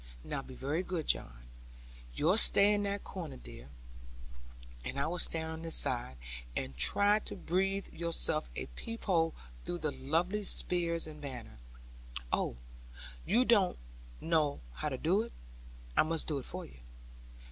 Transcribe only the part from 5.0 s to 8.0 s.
will stand on this side; and try to breathe